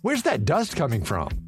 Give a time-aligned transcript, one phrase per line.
[0.00, 1.47] Where's that dust coming from?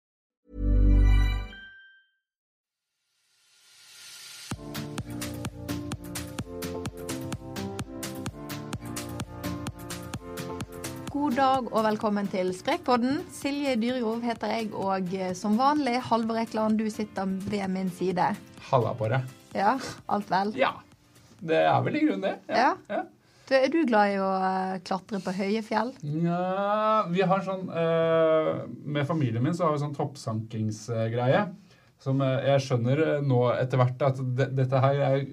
[11.21, 13.19] God dag og velkommen til Sprekpodden.
[13.29, 18.31] Silje Dyrjov heter jeg, og eh, som vanlig, Halvor Ekland, du sitter ved min side.
[18.71, 19.19] Halla på det.
[19.53, 19.75] Ja,
[20.09, 20.55] alt vel?
[20.57, 20.71] Ja.
[21.37, 22.33] Det er vel i grunnen det.
[22.49, 22.71] Ja.
[22.89, 23.03] ja.
[23.45, 25.93] Du, er du glad i å eh, klatre på høye fjell?
[26.25, 28.51] Ja, vi har sånn eh,
[28.81, 31.51] Med familien min så har vi sånn toppsankingsgreie.
[32.01, 35.27] Som jeg skjønner nå etter hvert at de, dette her er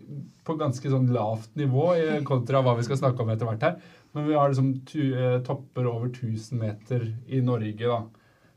[0.44, 1.94] på ganske sånn lavt nivå
[2.28, 3.81] kontra hva vi skal snakke om etter hvert her.
[4.19, 4.73] Men vi har liksom
[5.15, 8.01] eh, topper over 1000 meter i Norge, da.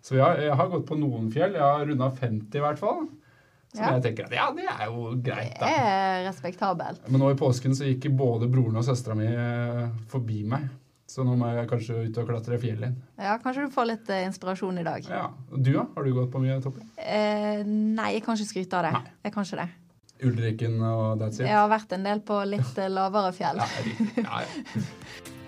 [0.01, 1.53] Så jeg har, jeg har gått på noen fjell.
[1.53, 3.03] Jeg har runda 50 i hvert fall.
[3.71, 3.91] Som Ja.
[3.95, 5.67] jeg tenker at ja, det er jo greit, da.
[5.69, 7.05] Det er respektabelt.
[7.07, 10.65] Men nå i påsken så gikk både broren og søstera mi eh, forbi meg.
[11.11, 12.97] Så nå må jeg kanskje ut og klatre fjellet igjen.
[13.19, 15.05] Ja, Kanskje du får litt eh, inspirasjon i dag.
[15.11, 15.25] Ja.
[15.53, 15.85] Du, da?
[15.95, 16.83] Har du gått på mye topper?
[16.97, 18.93] Eh, nei, jeg kan ikke skryte av det.
[18.97, 19.13] Nei.
[19.27, 19.69] Jeg kan ikke det.
[20.21, 21.47] Ulriken og that's it?
[21.47, 23.61] Jeg har vært en del på litt lavere fjell.
[23.61, 23.69] Ja,
[24.23, 24.83] ja, ja.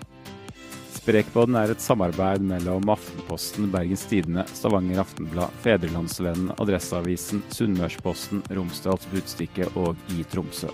[1.04, 9.66] Sprekpodden er et samarbeid mellom Aftenposten, Bergens Tidende, Stavanger Aftenblad, Fedrelandsvennen, Adresseavisen, Sunnmørsposten, Romsdals Budstikke
[9.76, 10.70] og i Tromsø.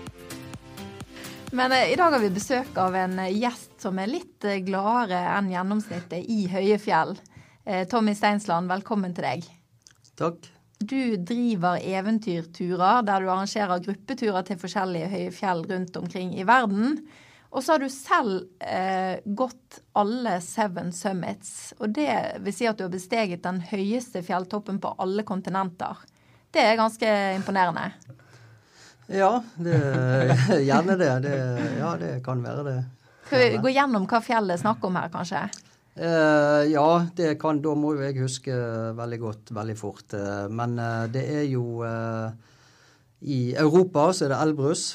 [1.51, 4.61] Men eh, i dag har vi besøk av en eh, gjest som er litt eh,
[4.63, 7.11] gladere enn gjennomsnittet i høye fjell.
[7.65, 9.49] Eh, Tommy Steinsland, velkommen til deg.
[10.15, 10.47] Takk.
[10.79, 17.01] Du driver eventyrturer der du arrangerer gruppeturer til forskjellige høye fjell rundt omkring i verden.
[17.51, 21.73] Og så har du selv eh, gått alle Seven Summits.
[21.83, 22.13] Og det
[22.45, 25.99] vil si at du har besteget den høyeste fjelltoppen på alle kontinenter.
[26.51, 27.89] Det er ganske imponerende.
[29.11, 29.81] Ja, det,
[30.69, 31.11] gjerne det.
[31.27, 31.35] det.
[31.79, 32.77] Ja, det kan være det.
[33.27, 35.43] Skal vi gå gjennom hva fjellet er snakk om her, kanskje?
[35.95, 38.55] Eh, ja, det kan, da må jo jeg huske
[38.95, 40.15] veldig godt, veldig fort.
[40.15, 42.31] Eh, men eh, det er jo eh,
[43.27, 44.85] I Europa så er det Elbrus.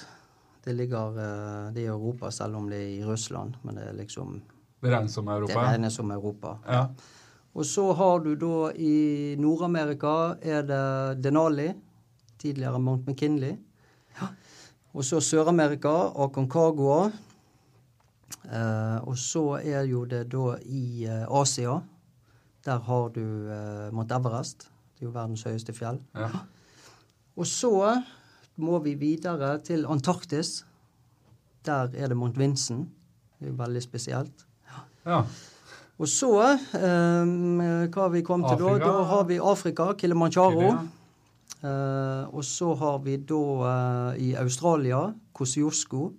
[0.67, 3.55] Det ligger eh, det er i Europa, selv om det er i Russland.
[3.63, 4.41] Men det er liksom
[4.83, 5.53] Det regnes som Europa?
[5.53, 6.57] Det regnes som Europa.
[6.67, 6.87] Ja.
[7.55, 11.71] Og så har du da i Nord-Amerika er det Denali,
[12.39, 13.57] tidligere Mount McKinley.
[14.97, 17.11] Og så Sør-Amerika, Aconcagua.
[18.45, 21.81] Eh, og så er jo det da i eh, Asia.
[22.65, 23.23] Der har du
[23.53, 24.69] eh, Mount Everest.
[24.97, 26.01] Det er jo verdens høyeste fjell.
[26.15, 26.29] Ja.
[27.37, 27.73] Og så
[28.57, 30.65] må vi videre til Antarktis.
[31.67, 32.87] Der er det Mount Vinson.
[33.41, 34.47] Det er veldig spesielt.
[35.07, 35.23] ja.
[35.97, 37.57] Og så um,
[37.89, 38.79] Hva har vi kommet til da?
[38.83, 40.61] Da har vi Afrika, Kilimanjaro.
[40.61, 40.89] Kili,
[41.65, 46.13] Eh, og så har vi da uh, i Australia Kosiosko,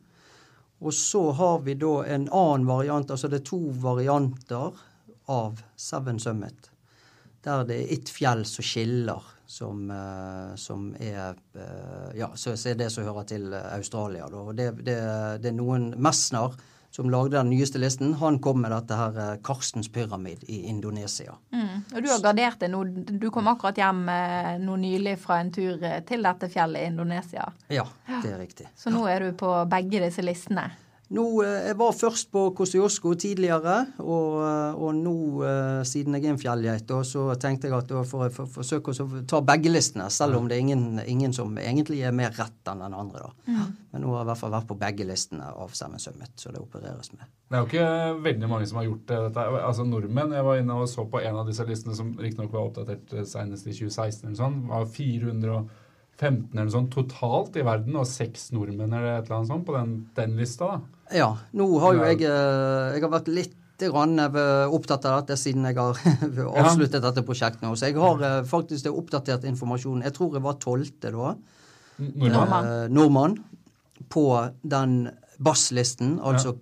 [0.79, 4.75] Og så har vi da en annen variant, altså det er to varianter
[5.27, 6.69] av Seven Summit.
[7.47, 12.73] Der det er ett fjell som skiller, som, eh, som er eh, Ja, så, så
[12.73, 14.27] er det som hører til Australia.
[14.31, 14.47] Da.
[14.49, 14.97] Og det, det,
[15.43, 16.57] det er noen Messner
[16.97, 18.13] som lagde den nyeste listen.
[18.13, 21.35] Han kom med dette her eh, Karstens pyramid i Indonesia.
[21.51, 21.83] Mm.
[21.95, 22.83] Og du har gardert det nå.
[23.21, 26.89] Du kom akkurat hjem eh, nå nylig fra en tur eh, til dette fjellet i
[26.89, 27.45] Indonesia.
[27.69, 28.69] Ja, det er riktig.
[28.75, 30.69] Så nå er du på begge disse listene.
[31.07, 36.25] Nå, eh, Jeg var først på Kosciuszko tidligere, og, eh, og nå, eh, siden jeg
[36.25, 39.71] er en fjellgeit, så tenkte jeg at da får jeg for, forsøke å ta begge
[39.71, 43.19] listene, selv om det er ingen, ingen som egentlig er mer rett enn den andre.
[43.19, 43.53] da.
[43.93, 46.51] Men nå har jeg i hvert fall vært på begge listene av Seven Summit, så
[46.51, 47.23] det opereres med.
[47.47, 49.21] Det er jo ikke veldig mange som har gjort det.
[49.27, 49.47] Dette.
[49.63, 52.67] Altså Nordmenn Jeg var inne og så på en av disse listene som riktignok var
[52.67, 54.27] oppdatert senest i 2016.
[54.27, 59.37] eller sånn, var 415 eller sånn totalt i verden, og seks nordmenn eller et eller
[59.37, 60.67] annet sånt på den, den lista.
[60.75, 60.96] da.
[61.15, 65.67] Ja, nå har jo jeg eh, Jeg har vært litt eh, opptatt av dette siden
[65.69, 65.99] jeg har
[66.63, 67.75] avsluttet dette prosjektet nå.
[67.77, 70.03] Så jeg har eh, faktisk det oppdatert informasjon.
[70.07, 71.35] Jeg tror jeg var tolvte da.
[71.97, 72.65] Nordmann.
[72.65, 73.37] Eh, nordmann
[74.13, 74.25] på
[74.61, 75.09] den
[75.43, 76.57] basslisten, altså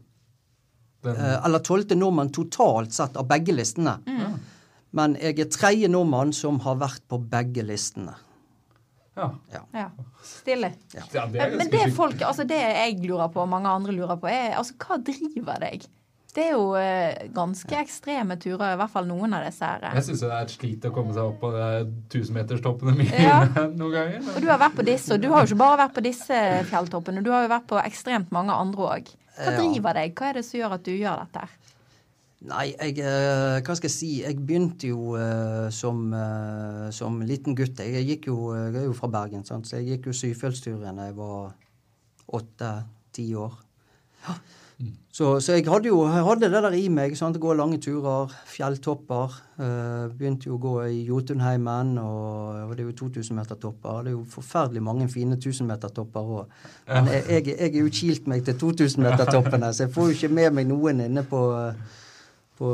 [1.03, 3.99] Den, eh, Eller tolvte nordmann totalt sett av begge listene.
[4.95, 8.15] Men jeg er tredje nordmann som har vært på begge listene.
[9.15, 9.29] Ja.
[9.73, 9.89] Ja,
[10.23, 10.73] Stille.
[10.93, 14.17] ja, det er Men det folk, altså det jeg lurer på, og mange andre lurer
[14.19, 15.85] på, er altså hva driver deg?
[16.35, 19.85] Det er jo eh, ganske ekstreme turer, i hvert fall noen av disse her.
[19.95, 21.51] Jeg syns det er et slit å komme seg opp på
[22.11, 23.37] tusenmeterstoppene mine Ja.
[23.79, 24.25] noen ganger.
[24.35, 26.41] Og du har vært på disse, og du har jo ikke bare vært på disse
[26.71, 29.13] fjelltoppene, du har jo vært på ekstremt mange andre òg.
[29.35, 29.55] Hva Ja.
[29.59, 30.13] driver deg?
[30.15, 31.39] Hva er det som gjør at du gjør dette?
[31.45, 31.55] her?
[32.45, 34.09] Nei, jeg eh, Hva skal jeg si?
[34.21, 37.81] Jeg begynte jo uh, som, uh, som liten gutt.
[37.81, 39.69] Jeg, gikk jo, jeg er jo fra Bergen, sant?
[39.69, 41.55] så jeg gikk jo Syfjellsturen da jeg var
[42.35, 43.57] åtte-ti år.
[45.15, 47.13] Så, så jeg hadde jo jeg hadde det der i meg.
[47.17, 47.39] Sant?
[47.39, 49.37] Gå lange turer, fjelltopper.
[49.55, 54.01] Uh, begynte jo å gå i Jotunheimen, og, og det er jo 2000-metertopper.
[54.03, 56.57] Det er jo forferdelig mange fine 1000-metertopper òg.
[56.91, 60.35] Men jeg, jeg, jeg er jo kilt meg til 2000-metertoppene, så jeg får jo ikke
[60.41, 61.45] med meg noen inne på
[62.55, 62.69] på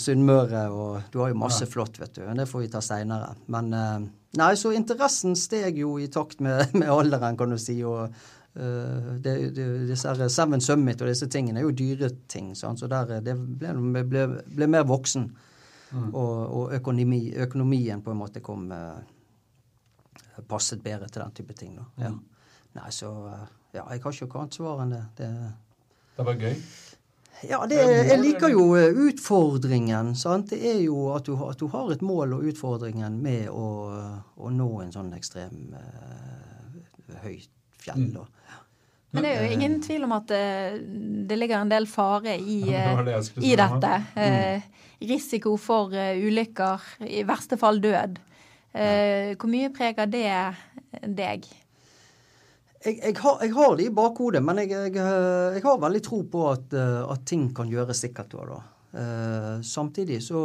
[0.00, 2.22] Sunnmøre, og du har jo masse flott, vet du.
[2.24, 3.34] Men det får vi ta seinere.
[3.52, 4.06] Men eh,
[4.36, 7.78] Nei, så interessen steg jo i takt med, med alderen, kan du si.
[7.84, 12.54] og uh, det, det, disse her Seven Summit og disse tingene er jo dyre ting.
[12.56, 12.80] sant?
[12.80, 15.30] Så der, eh, det ble, ble, ble mer voksen.
[15.96, 18.98] Og, og økonomi, økonomien på en måte kom uh,
[20.50, 21.78] Passet bedre til den type ting.
[21.78, 21.86] da.
[22.02, 22.10] Ja.
[22.76, 25.04] Nei, så uh, Ja, jeg har ikke noe annet svar enn det.
[25.20, 25.30] det
[26.18, 26.58] Det var gøy.
[27.44, 27.76] Ja, det,
[28.08, 30.14] jeg liker jo eh, utfordringen.
[30.16, 30.50] sant?
[30.50, 33.66] Det er jo at du, har- at du har et mål og utfordringen med å,
[34.36, 37.48] å nå en sånn ekstrem uh, høyt
[37.82, 38.08] fjell.
[38.14, 38.24] da.
[39.12, 40.74] Men det er jo ingen tvil om at eh,
[41.28, 43.92] det ligger en del fare i, Ja, det det eh, i dette.
[44.20, 44.66] Eh,
[45.06, 48.18] risiko for eh, ulykker, i verste fall død.
[48.76, 49.32] Ja.
[49.40, 50.26] hvor mye preger det
[51.16, 51.46] deg?
[52.84, 56.20] Jeg, jeg, har, jeg har det i bakhodet, men jeg, jeg, eh, har veldig tro
[56.30, 58.36] på at, eh, at ting kan gjøres sikkert.
[58.36, 58.60] da.
[58.96, 60.42] Eh, samtidig så,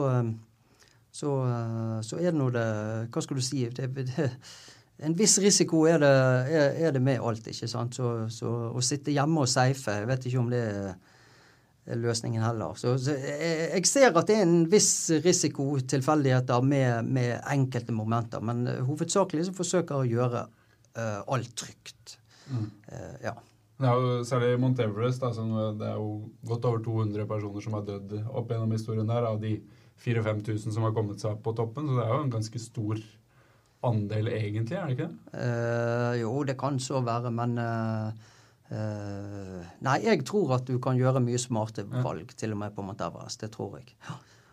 [1.11, 1.31] så,
[2.03, 2.65] så er det nå det
[3.11, 3.65] Hva skal du si?
[3.69, 4.29] Det, det,
[5.01, 6.11] en viss risiko er det,
[6.53, 7.97] er, er det med alt, ikke sant.
[7.97, 12.77] Så, så å sitte hjemme og safe, jeg vet ikke om det er løsningen heller.
[12.79, 17.95] Så, så jeg, jeg ser at det er en viss risiko, tilfeldigheter, med, med enkelte
[17.97, 18.45] momenter.
[18.45, 22.20] Men hovedsakelig så forsøker jeg å gjøre uh, alt trygt.
[22.51, 23.35] Eh, ja.
[23.81, 25.23] Det er jo særlig Mount Everest.
[25.23, 25.31] Da,
[25.77, 26.11] det er jo
[26.47, 29.55] godt over 200 personer som har dødd opp gjennom historien der, av de
[30.01, 31.89] 4000-5000 som har kommet seg opp på toppen.
[31.89, 33.01] Så det er jo en ganske stor
[33.89, 35.15] andel, egentlig, er det ikke det?
[35.33, 38.29] Uh, jo, det kan så være, men uh
[38.71, 42.85] Uh, Nei, jeg tror at du kan gjøre mye smarte valg, til og med på
[42.87, 43.43] Mount Everest.
[43.43, 43.97] Det tror jeg.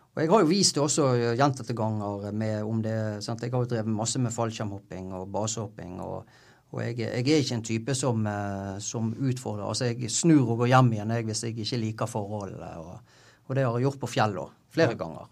[0.09, 1.05] Og jeg har jo vist det også
[1.39, 3.45] gjentatte ganger med om det sant?
[3.45, 6.01] Jeg har jo drevet masse med fallskjermhopping og basehopping.
[6.03, 6.27] og
[6.69, 9.65] og jeg, jeg er ikke en type som, eh, som utfordrer.
[9.65, 12.73] Altså, jeg snur og går hjem igjen jeg, hvis jeg ikke liker forholdene.
[12.83, 13.15] Og,
[13.49, 14.51] Og det har jeg gjort på fjellet òg.
[14.69, 15.25] Flere ganger.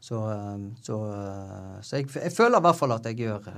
[0.00, 3.50] Så, eh, så, eh, så jeg, jeg føler i hvert fall at jeg gjør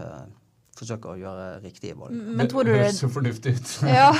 [0.77, 2.13] forsøker å gjøre riktige valg.
[2.13, 3.71] Men tror du det høres så fornuftig ut.
[3.97, 4.11] ja,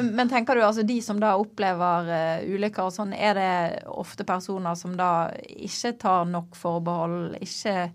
[0.00, 2.10] Men tenker du altså de som da opplever
[2.48, 3.52] ulykker og sånn, er det
[3.92, 7.92] ofte personer som da ikke tar nok forbehold, ikke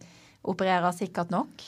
[0.47, 1.65] opererer sikkert nok?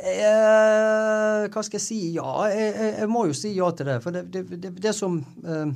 [0.00, 1.98] Eh, hva skal jeg si?
[2.16, 3.98] Ja, jeg, jeg, må jo si ja til det.
[4.04, 5.74] For det, det, det, det som eh,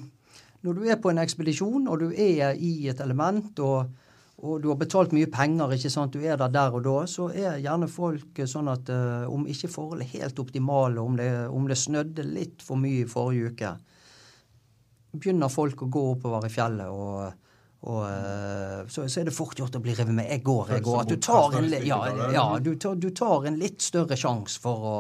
[0.64, 3.90] Når du er på en ekspedisjon, og du er i et element, og,
[4.40, 7.28] og du har betalt mye penger, ikke sant, du er der der og da, så
[7.28, 11.68] er gjerne folk sånn at eh, om ikke forholdet er helt optimale, om det, om
[11.68, 13.74] det snødde litt for mye i forrige uke,
[15.14, 17.43] begynner folk å gå oppover i fjellet og
[17.84, 20.28] og eh, så, så er det fort gjort å bli revet med.
[20.32, 21.00] Jeg går, jeg går.
[21.02, 21.98] At du tar en, ja,
[22.32, 24.96] ja, du tar, du tar en litt større sjanse for å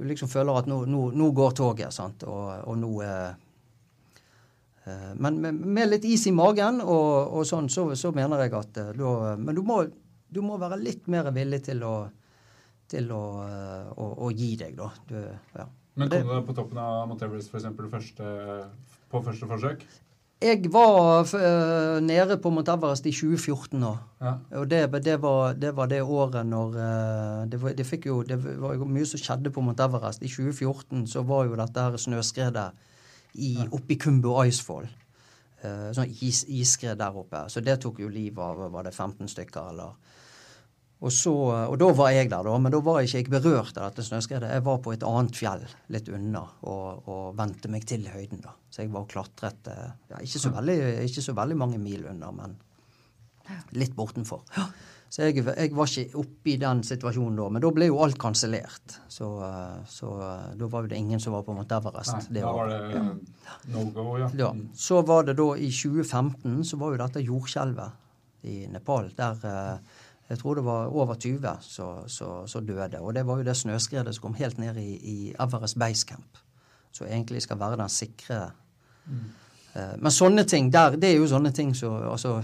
[0.00, 3.32] Du liksom føler at nå, nå, nå går toget, sant, og, og nå eh,
[4.88, 8.56] eh, Men med, med litt is i magen og, og sånn, så, så mener jeg
[8.58, 9.82] at eh, da Men du må,
[10.26, 11.94] du må være litt mer villig til å
[12.90, 13.24] til å,
[13.94, 14.88] å, å gi deg, da.
[15.06, 15.14] Du,
[15.54, 15.68] ja.
[15.94, 18.30] Men kom du deg på toppen av Mount Everest eksempel, første,
[19.12, 19.84] på første forsøk?
[20.40, 23.90] Jeg var eh, nede på Mount Everest i 2014 nå.
[24.22, 24.32] Ja.
[24.56, 28.38] Og det, det, var, det var det året når eh, det, var, det, jo, det
[28.40, 30.24] var jo mye som skjedde på Mount Everest.
[30.24, 32.70] I 2014 så var jo dette her snøskredet
[33.34, 34.88] i, oppe i Kumbu Icefall.
[35.60, 37.42] Uh, sånn is, isskred der oppe.
[37.52, 39.92] Så det tok jo livet av var det 15 stykker, eller
[41.00, 43.78] og, så, og da var jeg der, da, men da var jeg ikke jeg berørt
[43.80, 44.50] av dette snøskredet.
[44.52, 45.62] Jeg var på et annet fjell
[45.94, 48.42] litt unna og, og vendte meg til høyden.
[48.44, 48.52] da.
[48.68, 50.78] Så jeg var og klatret eh, ja, ikke, så veldig,
[51.08, 52.58] ikke så veldig mange mil unna, men
[53.80, 54.44] litt bortenfor.
[55.10, 58.18] Så jeg, jeg var ikke oppe i den situasjonen da, men da ble jo alt
[58.20, 59.00] kansellert.
[59.10, 62.12] Så, eh, så eh, da var jo det ingen som var på Mount Everest.
[62.14, 64.28] Nei, det da var det det no go, ja.
[64.38, 64.52] Ja.
[64.76, 69.10] Så var det da i 2015 så var jo dette jordskjelvet i Nepal.
[69.18, 69.98] Der eh,
[70.30, 71.48] jeg tror det var over 20
[72.46, 73.00] som døde.
[73.00, 76.38] Og det var jo det snøskredet som kom helt ned i, i Everest Base Camp.
[76.92, 78.38] Som egentlig skal være den sikre
[79.06, 82.36] eh, Men sånne ting der, det er jo sånne ting som altså,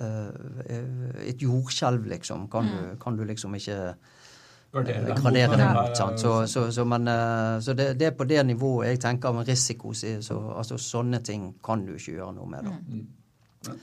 [0.00, 5.70] eh, Et jordskjelv, liksom, kan, du, kan du liksom ikke eh, deg mot gradere det.
[5.76, 5.96] mot.
[5.96, 6.20] sant?
[6.20, 9.48] Så, så, så, men, eh, så det, det er på det nivået jeg tenker med
[9.48, 9.94] risiko.
[9.94, 12.68] Så, så, altså, sånne ting kan du ikke gjøre noe med.
[12.68, 12.76] da.
[12.88, 13.80] Mm.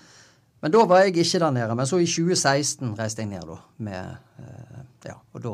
[0.62, 1.76] Men da var jeg ikke der nede.
[1.78, 3.58] Men så i 2016 reiste jeg ned, da.
[3.78, 5.54] Med, eh, ja, og da,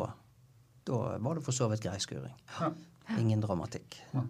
[0.88, 2.34] da var det for så vidt grei skuring.
[3.20, 3.98] Ingen dramatikk.
[4.16, 4.28] Nei.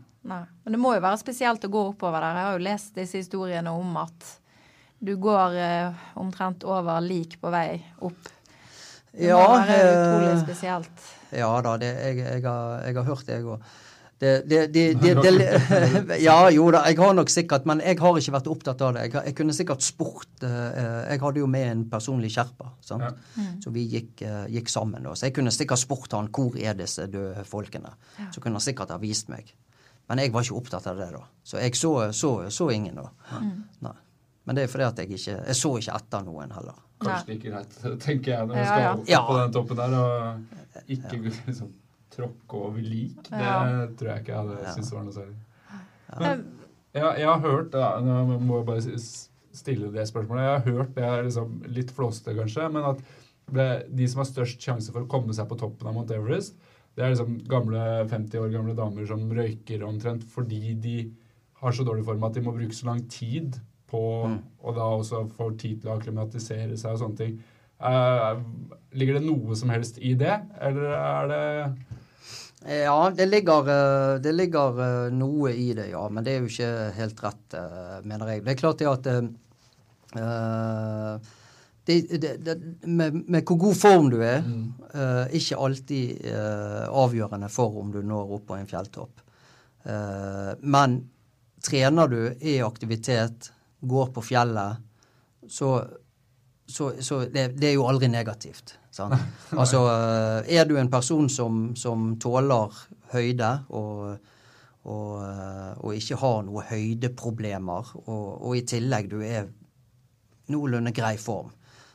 [0.64, 2.40] Men det må jo være spesielt å gå oppover der.
[2.40, 4.30] Jeg har jo lest disse historiene om at
[5.04, 8.30] du går eh, omtrent over lik på vei opp.
[9.14, 11.10] Det må Ja, være utrolig eh, spesielt.
[11.36, 13.68] Ja da, det, jeg, jeg, har, jeg har hørt det, jeg òg.
[14.24, 15.14] Det, det, det, det,
[16.08, 18.94] det, ja, jo da, jeg har nok sikkert, men jeg har ikke vært opptatt av
[18.96, 19.08] det.
[19.10, 20.78] Jeg, jeg kunne sikkert spurt eh,
[21.12, 23.04] Jeg hadde jo med en personlig sherpa, sant?
[23.36, 23.50] Ja.
[23.66, 25.04] så vi gikk, eh, gikk sammen.
[25.04, 25.18] Da.
[25.20, 27.92] Så jeg kunne sikkert spurt han hvor er disse døde folkene.
[28.32, 29.52] Så kunne han sikkert ha vist meg.
[30.08, 31.26] Men jeg var ikke opptatt av det da.
[31.44, 33.10] Så jeg så, så, så ingen da.
[33.84, 33.96] Nei.
[34.44, 36.82] Men det er fordi at jeg ikke Jeg så ikke etter noen heller.
[37.04, 39.20] Kanskje like greit, tenker jeg, når man skal ja.
[39.20, 41.72] opp på den toppen der og ikke liksom
[42.14, 43.18] tråkke over lik.
[43.30, 44.74] Det tror jeg ikke jeg hadde Ja.
[44.76, 45.38] syntes var noe særlig.
[46.20, 46.44] Men
[46.94, 48.98] jeg, jeg har hørt da, Nå må jeg bare
[49.54, 50.44] stille det spørsmålet.
[50.46, 53.02] Jeg har hørt det er liksom litt flåsete, kanskje, men at
[53.54, 56.56] det, de som har størst sjanse for å komme seg på toppen av Mount Everest,
[56.96, 60.98] det er liksom gamle 50 år gamle damer som røyker omtrent fordi de
[61.64, 63.58] har så dårlig form at de må bruke så lang tid
[63.94, 64.02] på
[64.66, 67.34] Og da også får tid til å akklimatisere seg og sånne ting.
[67.84, 68.40] Uh,
[68.96, 71.44] ligger det noe som helst i det, eller er det
[72.66, 76.10] Ja, det ligger, eh, det ligger eh, noe i det, ja.
[76.10, 78.44] Men det er jo ikke helt rett, eh, mener jeg.
[78.46, 79.24] Det er klart det at eh,
[81.84, 81.98] det,
[82.40, 82.56] det,
[82.88, 84.46] med, med hvor god form du er,
[84.96, 89.20] eh, ikke alltid uh, avgjørende for om du når opp på en fjelltopp.
[90.64, 90.94] Men
[91.60, 93.50] trener du, er i aktivitet,
[93.84, 94.80] går på fjellet,
[95.52, 95.74] så,
[96.64, 98.78] så, så det, det er jo aldri negativt.
[98.94, 99.16] Sant?
[99.62, 102.78] Altså, eh, er du en person som, som tåler
[103.14, 104.30] høyde og,
[104.86, 109.50] og, eh, og ikke har noen høydeproblemer, og, og i tillegg du er
[110.54, 111.52] noenlunde grei form,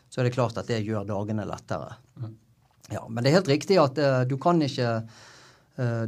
[0.09, 1.95] så er det klart at det gjør dagene lettere.
[2.89, 5.03] Ja, Men det er helt riktig at uh, du kan ikke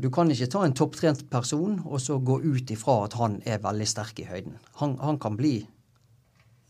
[0.03, 3.61] du kan ikke ta en topptrent person og så gå ut ifra at han er
[3.63, 4.57] veldig sterk i høyden.
[4.81, 5.61] Han, han kan bli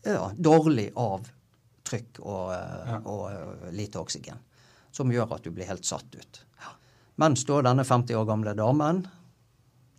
[0.05, 1.25] ja, dårlig av
[1.91, 2.99] trykk og, ja.
[3.05, 4.39] og eh, lite oksygen,
[4.91, 6.45] som gjør at du blir helt satt ut.
[7.21, 9.03] Mens da denne 50 år gamle damen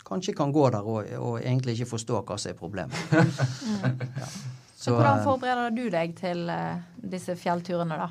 [0.02, 2.98] kanskje kan gå der og, og egentlig ikke forstå hva som er problemet.
[4.22, 4.26] Ja.
[4.82, 6.80] Så Så, hvordan eh, forbereder du deg til eh,
[7.12, 8.08] disse fjellturene, da?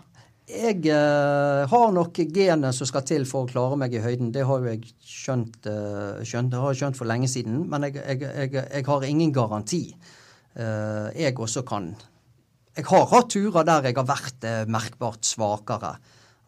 [0.51, 4.31] Jeg eh, har nok genet som skal til for å klare meg i høyden.
[4.31, 7.65] Det har jo jeg skjønt, eh, skjønt, har skjønt for lenge siden.
[7.71, 9.81] Men jeg, jeg, jeg, jeg har ingen garanti.
[10.55, 11.91] Eh, jeg også kan
[12.77, 15.95] Jeg har hatt turer der jeg har vært eh, merkbart svakere.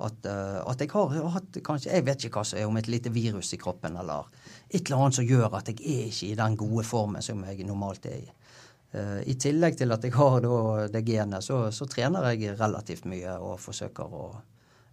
[0.03, 2.87] At, uh, at jeg har hatt kanskje Jeg vet ikke hva som er, om et
[2.89, 4.25] lite virus i kroppen eller
[4.65, 7.67] et eller annet som gjør at jeg er ikke i den gode formen som jeg
[7.67, 8.25] normalt er i.
[8.95, 13.05] Uh, I tillegg til at jeg har da det genet, så, så trener jeg relativt
[13.07, 14.25] mye og forsøker å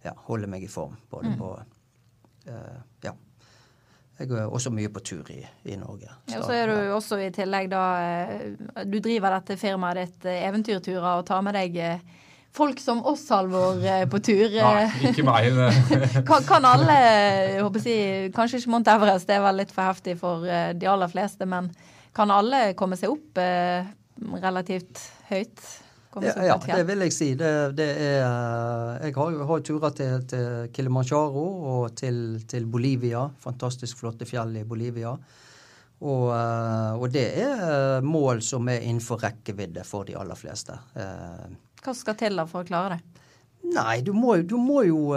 [0.05, 0.95] ja, holde meg i form.
[1.11, 3.17] Både på uh, Ja.
[4.19, 6.09] Jeg er også mye på tur i, i Norge.
[6.29, 10.43] Ja, så er du også i tillegg da eh, Du driver dette firmaet ditt eh,
[10.45, 12.03] Eventyrturer og tar med deg eh,
[12.53, 13.79] folk som oss, Halvor,
[14.11, 14.57] på tur.
[14.59, 15.47] Nei, ikke meg.
[16.29, 17.95] Kan, kan alle jeg håper si,
[18.35, 21.47] Kanskje ikke Mount Everest, det er vel litt for heftig for de aller fleste.
[21.49, 21.71] Men
[22.15, 23.87] kan alle komme seg opp eh,
[24.43, 24.99] relativt
[25.31, 25.63] høyt?
[26.19, 27.29] Ja, ja det vil jeg si.
[27.39, 28.25] Det, det er
[29.05, 33.29] Jeg har har turer til, til Kilimanjaro og til, til Bolivia.
[33.39, 35.15] Fantastisk flotte fjell i Bolivia.
[36.01, 40.75] Og, eh, og det er eh, mål som er innenfor rekkevidde for de aller fleste.
[40.97, 41.51] Eh,
[41.85, 43.19] Hva skal til da for å klare det?
[43.71, 45.13] Nei, du må, du må jo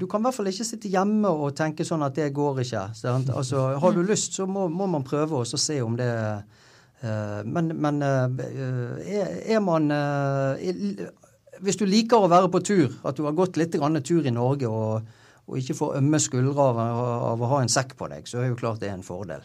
[0.00, 2.86] Du kan i hvert fall ikke sitte hjemme og tenke sånn at det går ikke.
[2.96, 3.28] Sant?
[3.36, 6.59] Altså, har du lyst, så må, må man prøve og se om det eh,
[7.00, 8.42] Men, men eh,
[9.16, 11.06] er, er man eh,
[11.64, 14.32] Hvis du liker å være på tur, at du har gått litt grann tur i
[14.34, 15.08] Norge og,
[15.46, 16.80] og ikke får ømme skuldre av,
[17.32, 19.44] av å ha en sekk på deg, så er jo klart det er en fordel.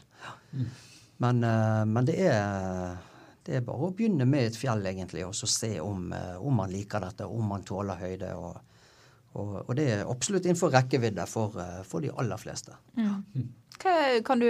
[1.23, 2.97] Men, eh, men det er
[3.45, 6.55] det er bare å begynne med et fjell, egentlig, og så se om, eh, om
[6.61, 8.31] man liker dette, om man tåler høyde.
[8.41, 8.55] Og,
[9.37, 12.73] og, og det er absolutt innenfor rekkevidde for, eh, for de aller fleste.
[12.97, 13.93] Hva,
[14.25, 14.49] kan du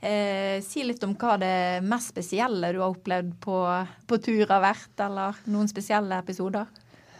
[0.00, 3.60] eh, si litt om hva det mest spesielle du har opplevd på,
[4.06, 6.66] på tur har vært, eller noen spesielle episoder?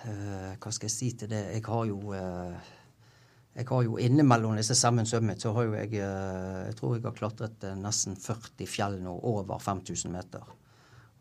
[0.04, 1.44] Eh, hva skal jeg si til det?
[1.56, 2.74] Jeg har jo eh,
[3.58, 7.04] jeg har jo Innimellom disse Seven Summit så har jo jeg eh, Jeg tror jeg
[7.08, 10.44] har klatret eh, nesten 40 fjell nå, over 5000 meter.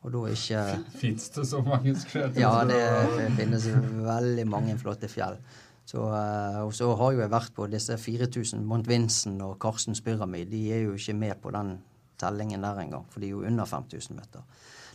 [0.05, 2.37] Og da er ikke Fins det så mange skjøter?
[2.41, 3.65] Ja, det finnes
[4.05, 5.39] veldig mange flotte fjell.
[5.87, 10.01] Så, eh, og så har jo jeg vært på disse 4000 Mont Vincent og Karstens
[10.03, 10.49] pyramid.
[10.51, 11.77] De er jo ikke med på den
[12.19, 14.43] tellingen der engang, for de er jo under 5000 meter.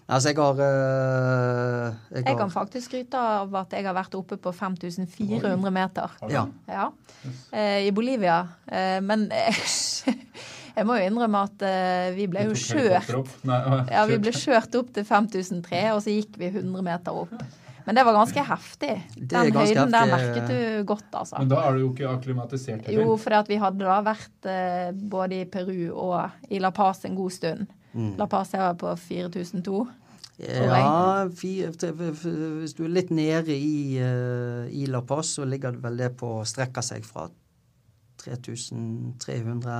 [0.09, 4.17] Altså, jeg har øh, jeg, Jeg har, kan faktisk skryte av at jeg har vært
[4.19, 6.17] oppe på 5400 meter.
[6.29, 6.45] Ja.
[6.69, 6.89] Ja,
[7.55, 8.43] eh, I Bolivia.
[8.67, 9.31] Eh, men
[10.77, 13.15] jeg må jo innrømme at eh, vi ble jo kjørt.
[13.47, 17.39] Ja, vi ble kjørt opp til 5003, og så gikk vi 100 meter opp.
[17.87, 18.93] Men det var ganske heftig.
[19.17, 21.39] Det Den ganske høyden der merket du godt, altså.
[21.39, 23.03] Men da er du jo ikke akklimatisert heller.
[23.07, 27.19] Jo, fordi vi hadde da vært eh, både i Peru og i La Paz en
[27.19, 27.67] god stund.
[27.93, 28.15] Mm.
[28.21, 29.83] La Paz er på 4002.
[30.43, 36.01] Ja, hvis du er litt nede i, eh, i La Paz, så ligger det vel
[36.01, 37.29] det på strekker seg fra
[38.23, 39.79] 3300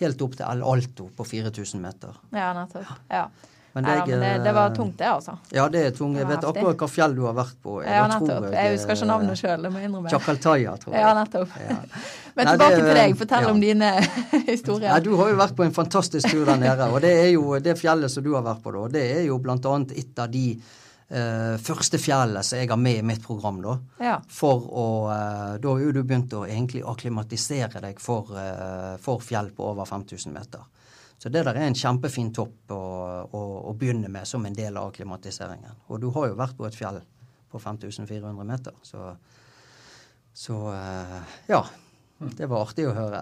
[0.00, 2.16] helt opp til El Alto på 4000 meter.
[2.34, 2.90] Ja, nettopp.
[3.10, 3.28] Ja.
[3.76, 5.34] Men Nei, ja, jeg, men det, det var tungt, det, altså.
[5.52, 6.16] Ja, det er tungt.
[6.16, 6.62] Jeg vet heftig.
[6.62, 7.74] akkurat hva fjell du har vært på.
[7.84, 8.46] Ja, Da tror nettopp.
[8.56, 10.12] Jeg husker ikke navnet sjøl, det må jeg innrømme.
[10.14, 11.02] Chakaltaya, tror jeg.
[11.04, 11.58] Ja, nettopp.
[11.60, 11.76] Ja.
[12.38, 13.18] Men Nei, tilbake det- til deg.
[13.20, 13.50] Fortell ja.
[13.52, 13.90] om dine
[14.54, 14.88] historier.
[14.94, 16.88] Nei, du har jo vært på en fantastisk tur der nede.
[16.88, 18.86] Og det er jo det fjellet som du har vært på, da.
[18.96, 20.48] Det er jo blant annet et av de
[21.06, 23.76] Uh, første fjellet som jeg har med i mitt program, da.
[24.02, 24.14] Ja.
[24.26, 29.22] For å uh, Da har jo du begynt å egentlig akklimatisere deg for, uh, for
[29.22, 30.64] fjell på over 5000 meter.
[31.18, 32.82] Så det der er en kjempefin topp å,
[33.32, 35.78] å, å begynne med som en del av klimatiseringen.
[35.88, 37.00] Og du har jo vært på et fjell
[37.52, 39.14] på 5400 meter, så,
[40.36, 41.18] så eh,
[41.54, 41.64] ja.
[42.16, 43.18] Det var artig å høre.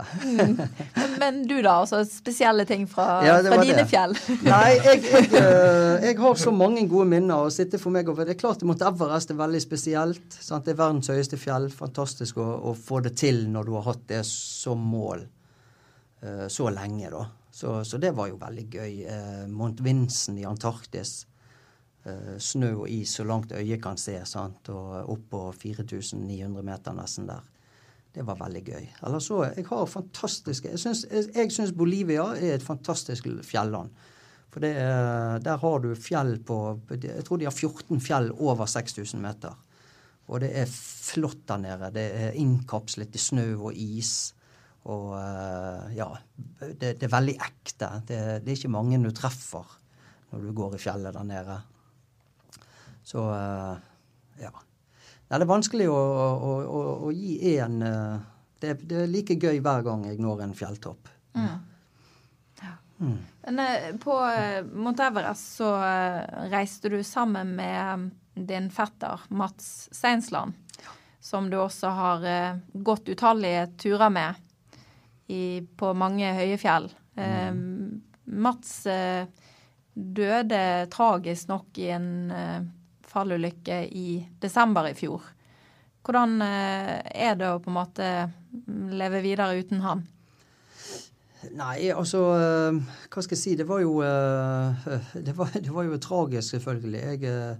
[1.18, 1.80] Men du, da?
[1.80, 3.88] altså Spesielle ting fra, Ja, fra dine det.
[3.90, 4.14] fjell?
[4.46, 8.22] Nei, jeg, jeg, eh, jeg har så mange gode minner å sitte for meg over.
[8.28, 10.38] Det er klart Mount Everest er veldig spesielt.
[10.38, 10.62] Sant?
[10.68, 11.66] Det er verdens høyeste fjell.
[11.74, 15.26] Fantastisk å, å få det til når du har hatt det som mål
[16.22, 17.26] eh, så lenge, da.
[17.54, 18.94] Så, så det var jo veldig gøy.
[19.06, 21.20] Eh, Mount Vincent i Antarktis.
[22.04, 24.68] Eh, snø og is så langt øyet kan se, sant?
[24.74, 27.44] og opp på 4900 meter nesten der.
[28.14, 28.88] Det var veldig gøy.
[29.06, 33.90] Eller så, Jeg har fantastiske Jeg syns, Bolivia er et fantastisk fjelland.
[34.50, 36.58] For det, er- der har du fjell på
[37.02, 39.54] Jeg tror de har 14 fjell over 6000 meter.
[40.28, 41.90] Og det er flott der nede.
[41.94, 44.32] Det er innkapslet i snø og is.
[44.92, 46.10] Og eh, ja
[46.60, 47.88] Det, det er veldig ekte.
[48.08, 49.78] Det, det er ikke mange du treffer
[50.32, 51.58] når du går i fjellet der nede.
[53.06, 53.74] Så eh,
[54.42, 54.52] ja.
[54.54, 57.80] Nei, det er vanskelig å, å, å, å gi én
[58.60, 61.08] det, det er like gøy hver gang jeg når en fjelltopp.
[63.44, 69.88] Men eh, på eh, Mount Everest så eh, reiste du sammen med din fetter Mats
[69.92, 70.54] Steinsland,
[71.20, 74.40] som du også har eh, gått utallige turer med
[75.32, 76.88] i, på mange høye fjell.
[77.16, 77.52] Eh,
[78.24, 79.26] Mats eh,
[79.94, 82.64] døde tragisk nok i en eh,
[83.08, 84.08] fallulykke i
[84.42, 85.30] desember i fjor.
[86.04, 88.06] Hvordan er det å på en måte
[88.92, 90.02] leve videre uten han?
[91.56, 93.54] Nei, altså Hva skal jeg si?
[93.56, 97.00] Det var jo Det var, det var jo tragisk, selvfølgelig.
[97.00, 97.56] Jeg,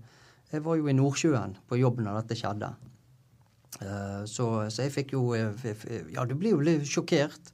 [0.53, 2.69] jeg var jo i Nordsjøen på jobb når dette skjedde.
[3.81, 5.67] Eh, Så, så jeg fikk jo eh,
[6.15, 7.53] Ja, du blir jo litt sjokkert.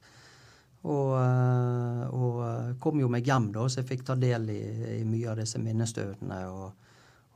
[0.81, 4.61] Og, eh, og kom jo meg hjem, da, så jeg fikk ta del i,
[5.01, 6.87] i mye av disse minnestøtene og,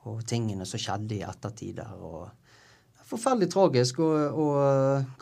[0.09, 1.93] og tingene som skjedde i ettertid der.
[2.01, 3.99] og Forferdelig tragisk.
[4.01, 4.55] Og, og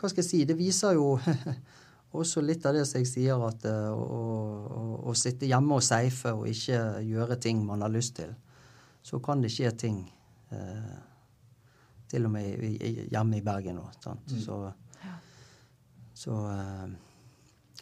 [0.00, 1.18] hva skal jeg si, det viser jo
[2.20, 6.78] også litt av det som jeg sier, at å, sitte hjemme og seife og ikke
[7.04, 8.32] gjøre ting man har lyst til,
[9.04, 9.98] så kan det skje ting.
[10.54, 10.94] Eh,
[12.10, 12.64] til og med
[13.10, 13.96] hjemme i Bergen òg.
[14.06, 14.38] Mm.
[14.44, 14.58] Så,
[16.14, 16.94] så eh,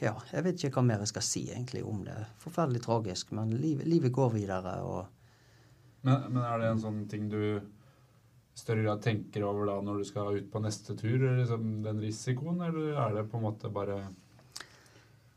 [0.02, 2.16] ja, jeg vet ikke hva mer jeg skal si egentlig om det.
[2.42, 4.80] Forferdelig tragisk, men livet, livet går videre.
[4.82, 5.06] og
[6.02, 10.02] Men, men er det en sånn ting du i større grad tenker over da når
[10.02, 11.22] du skal ut på neste tur?
[11.38, 14.02] Liksom den risikoen, eller er det på en måte bare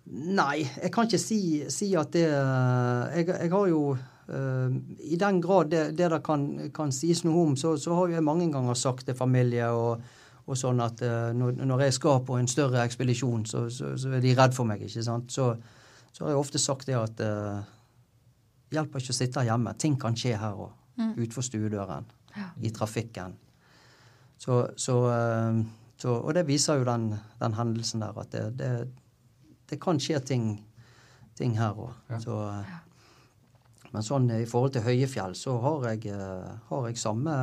[0.06, 1.39] Nei, jeg kan ikke si,
[1.74, 6.46] si at det Jeg, jeg har jo eh, I den grad det, det der kan,
[6.74, 10.02] kan sies noe om, så, så har jeg mange ganger sagt til familie og,
[10.46, 14.14] og sånn at eh, når, når jeg skal på en større ekspedisjon, så, så, så
[14.14, 15.32] er de redd for meg, ikke sant.
[15.34, 15.52] Så,
[16.14, 17.64] så har jeg ofte sagt det at uh,
[18.72, 19.74] hjelper ikke å sitte hjemme.
[19.82, 20.76] Ting kan skje her òg.
[20.96, 22.06] Utenfor stuedøren.
[22.64, 23.34] I trafikken.
[24.40, 25.60] Så, så, eh,
[25.98, 27.10] så, og det viser jo den,
[27.40, 28.72] den hendelsen der at det, det,
[29.72, 30.50] det kan skje ting,
[31.40, 31.94] ting her òg.
[32.12, 32.20] Ja.
[32.20, 32.40] Så,
[33.96, 35.08] men sånn i forhold til høye
[35.40, 37.36] så har jeg, eh, har jeg samme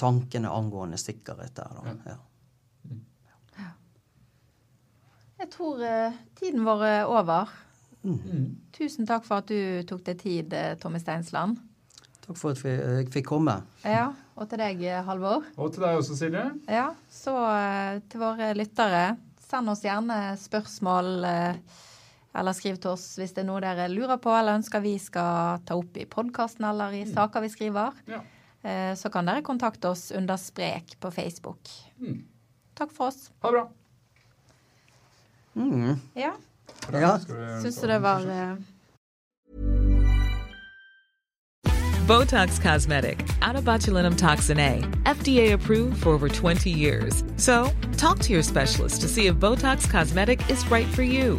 [0.00, 1.76] tankene angående sikkerhet der.
[1.78, 1.94] Da.
[2.10, 2.18] Ja.
[5.42, 7.50] Jeg tror eh, tiden vår er over.
[8.02, 8.58] Mm.
[8.74, 11.60] Tusen takk for at du tok deg tid, eh, Tommy Steinsland.
[12.22, 13.60] Takk for at jeg fikk komme.
[13.86, 15.46] Ja, og til deg, Halvor.
[15.58, 16.44] Og til deg også, Silje.
[16.70, 17.34] Ja, så
[18.10, 21.80] til våre lyttere, send oss gjerne spørsmål eh,
[22.34, 25.60] eller skriv til oss hvis det er noe dere lurer på eller ønsker vi skal
[25.68, 27.92] ta opp i podkasten eller i saker vi skriver.
[28.08, 28.22] Ja.
[28.62, 31.58] Eh, Så kan dere kontakte oss under Sprek på Facebook.
[32.00, 32.22] Mm.
[32.74, 33.30] Takk for oss.
[33.42, 33.68] Ha det bra.
[35.54, 35.96] Mm.
[36.14, 36.32] Ja,
[36.92, 37.18] Ja.
[37.62, 38.56] Syns du det var eh,
[42.06, 47.22] Botox Cosmetic, out of botulinum toxin A, FDA approved for over 20 years.
[47.36, 51.38] So, talk to your specialist to see if Botox Cosmetic is right for you.